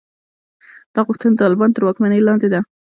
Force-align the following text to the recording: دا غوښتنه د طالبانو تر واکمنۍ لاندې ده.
دا 0.93 0.99
غوښتنه 1.07 1.31
د 1.33 1.39
طالبانو 1.43 1.75
تر 1.75 1.81
واکمنۍ 1.83 2.19
لاندې 2.23 2.47
ده. 2.53 2.59